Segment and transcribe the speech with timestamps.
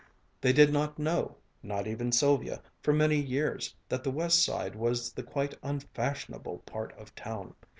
[0.41, 5.11] They did not know, not even Sylvia, for many years, that the West Side was
[5.13, 7.53] the quite unfashionable part of town.